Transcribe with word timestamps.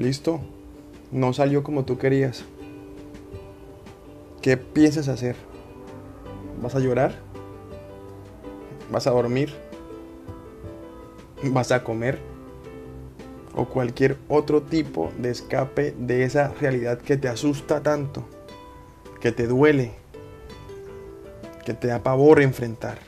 Listo. 0.00 0.40
No 1.12 1.34
salió 1.34 1.62
como 1.62 1.84
tú 1.84 1.98
querías. 1.98 2.44
¿Qué 4.40 4.56
piensas 4.56 5.08
hacer? 5.08 5.36
¿Vas 6.62 6.74
a 6.74 6.78
llorar? 6.78 7.12
¿Vas 8.90 9.06
a 9.06 9.10
dormir? 9.10 9.52
¿Vas 11.42 11.70
a 11.70 11.84
comer? 11.84 12.18
O 13.54 13.66
cualquier 13.66 14.16
otro 14.30 14.62
tipo 14.62 15.12
de 15.18 15.28
escape 15.30 15.94
de 15.98 16.24
esa 16.24 16.48
realidad 16.48 16.98
que 16.98 17.18
te 17.18 17.28
asusta 17.28 17.82
tanto, 17.82 18.24
que 19.20 19.32
te 19.32 19.46
duele, 19.46 19.92
que 21.66 21.74
te 21.74 21.88
da 21.88 22.02
pavor 22.02 22.40
enfrentar. 22.40 23.00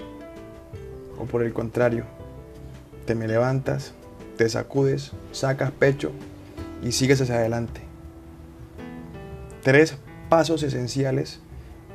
O 1.18 1.24
por 1.24 1.42
el 1.42 1.54
contrario, 1.54 2.04
te 3.06 3.14
me 3.14 3.26
levantas, 3.26 3.94
te 4.36 4.46
sacudes, 4.50 5.12
sacas 5.30 5.70
pecho 5.70 6.12
y 6.82 6.92
sigues 6.92 7.20
hacia 7.20 7.36
adelante. 7.36 7.80
Tres 9.62 9.96
pasos 10.28 10.62
esenciales 10.62 11.40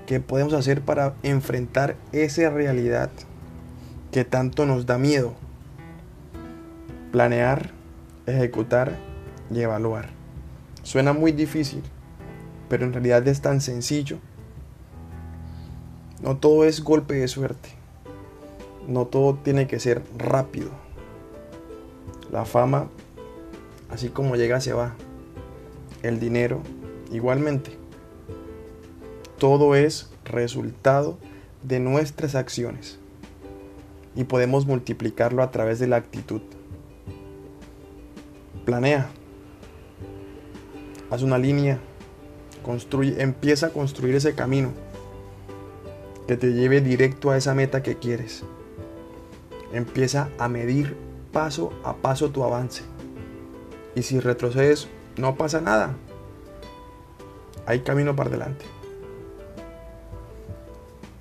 que 0.05 0.19
podemos 0.19 0.53
hacer 0.53 0.81
para 0.81 1.15
enfrentar 1.21 1.97
esa 2.13 2.49
realidad 2.49 3.11
que 4.11 4.23
tanto 4.23 4.65
nos 4.65 4.85
da 4.85 4.97
miedo. 4.97 5.33
Planear, 7.11 7.71
ejecutar 8.25 8.97
y 9.51 9.59
evaluar. 9.59 10.09
Suena 10.83 11.11
muy 11.11 11.33
difícil, 11.33 11.83
pero 12.69 12.85
en 12.85 12.93
realidad 12.93 13.27
es 13.27 13.41
tan 13.41 13.59
sencillo. 13.59 14.19
No 16.21 16.37
todo 16.37 16.63
es 16.63 16.83
golpe 16.83 17.15
de 17.15 17.27
suerte. 17.27 17.69
No 18.87 19.05
todo 19.05 19.35
tiene 19.35 19.67
que 19.67 19.79
ser 19.79 20.01
rápido. 20.17 20.69
La 22.31 22.45
fama, 22.45 22.87
así 23.89 24.09
como 24.09 24.35
llega, 24.35 24.59
se 24.61 24.73
va. 24.73 24.95
El 26.03 26.19
dinero, 26.19 26.61
igualmente. 27.11 27.71
Todo 29.37 29.75
es 29.75 30.09
resultado 30.25 31.17
de 31.63 31.79
nuestras 31.79 32.35
acciones 32.35 32.99
y 34.15 34.23
podemos 34.23 34.65
multiplicarlo 34.65 35.43
a 35.43 35.51
través 35.51 35.79
de 35.79 35.87
la 35.87 35.97
actitud. 35.97 36.41
Planea. 38.65 39.09
Haz 41.09 41.21
una 41.21 41.37
línea. 41.37 41.79
Construye, 42.63 43.21
empieza 43.21 43.67
a 43.67 43.69
construir 43.69 44.15
ese 44.15 44.33
camino 44.33 44.73
que 46.27 46.35
te 46.35 46.51
lleve 46.53 46.81
directo 46.81 47.29
a 47.29 47.37
esa 47.37 47.53
meta 47.53 47.81
que 47.81 47.97
quieres. 47.97 48.43
Empieza 49.71 50.29
a 50.37 50.49
medir 50.49 50.97
paso 51.31 51.71
a 51.83 51.95
paso 51.95 52.29
tu 52.31 52.43
avance. 52.43 52.83
Y 53.97 54.03
si 54.03 54.19
retrocedes, 54.19 54.87
no 55.17 55.37
pasa 55.37 55.59
nada. 55.59 55.95
Hay 57.65 57.79
camino 57.79 58.15
para 58.15 58.29
adelante. 58.29 58.63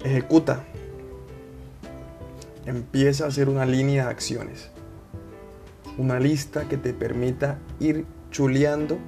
Ejecuta. 0.04 0.62
Empieza 2.66 3.24
a 3.24 3.28
hacer 3.28 3.48
una 3.48 3.64
línea 3.64 4.04
de 4.04 4.10
acciones. 4.10 4.68
Una 5.96 6.20
lista 6.20 6.68
que 6.68 6.76
te 6.76 6.92
permita 6.92 7.56
ir 7.80 8.04
chuleando 8.30 8.98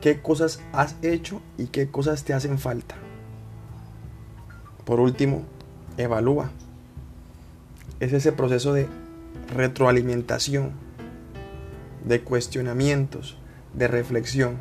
qué 0.00 0.22
cosas 0.22 0.60
has 0.72 0.94
hecho 1.02 1.42
y 1.58 1.66
qué 1.66 1.90
cosas 1.90 2.22
te 2.22 2.32
hacen 2.32 2.60
falta. 2.60 2.94
Por 4.84 5.00
último, 5.00 5.42
evalúa. 5.96 6.52
Es 7.98 8.12
ese 8.12 8.30
proceso 8.30 8.72
de 8.72 8.86
retroalimentación, 9.52 10.85
de 12.06 12.22
cuestionamientos, 12.22 13.36
de 13.74 13.88
reflexión, 13.88 14.58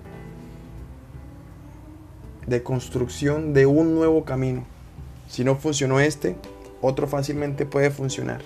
de 2.48 2.64
construcción 2.64 3.54
de 3.54 3.66
un 3.66 3.96
nuevo 3.96 4.26
camino. 4.26 4.66
Si 5.30 5.44
no 5.44 5.56
funcionó 5.56 6.00
este, 6.00 6.36
otro 6.82 7.08
fácilmente 7.08 7.66
puede 7.66 7.92
funcionar. 7.92 8.42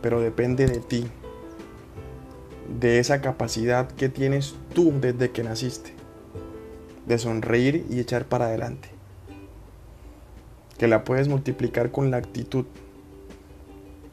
Pero 0.00 0.20
depende 0.20 0.66
de 0.66 0.78
ti, 0.78 1.06
de 2.80 3.00
esa 3.00 3.20
capacidad 3.20 3.88
que 3.88 4.08
tienes 4.08 4.54
tú 4.72 4.92
desde 5.00 5.30
que 5.30 5.42
naciste, 5.42 5.92
de 7.06 7.18
sonreír 7.18 7.84
y 7.90 7.98
echar 7.98 8.26
para 8.26 8.46
adelante. 8.46 8.88
Que 10.78 10.86
la 10.86 11.04
puedes 11.04 11.28
multiplicar 11.28 11.90
con 11.90 12.10
la 12.10 12.18
actitud 12.18 12.66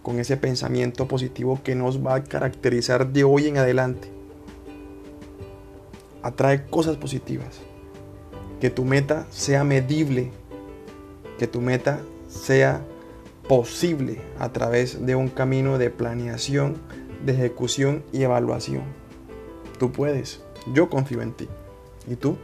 con 0.03 0.19
ese 0.19 0.37
pensamiento 0.37 1.07
positivo 1.07 1.61
que 1.63 1.73
nos 1.73 2.05
va 2.05 2.15
a 2.15 2.23
caracterizar 2.23 3.11
de 3.11 3.23
hoy 3.23 3.47
en 3.47 3.57
adelante. 3.57 4.09
Atrae 6.21 6.65
cosas 6.65 6.97
positivas. 6.97 7.61
Que 8.61 8.69
tu 8.69 8.85
meta 8.85 9.25
sea 9.31 9.63
medible. 9.63 10.31
Que 11.39 11.47
tu 11.47 11.61
meta 11.61 12.01
sea 12.27 12.85
posible 13.47 14.21
a 14.39 14.51
través 14.53 15.05
de 15.05 15.15
un 15.15 15.29
camino 15.29 15.77
de 15.77 15.89
planeación, 15.89 16.75
de 17.25 17.33
ejecución 17.33 18.03
y 18.11 18.23
evaluación. 18.23 18.83
Tú 19.79 19.91
puedes. 19.91 20.41
Yo 20.73 20.89
confío 20.89 21.21
en 21.21 21.33
ti. 21.33 21.47
¿Y 22.07 22.15
tú? 22.15 22.37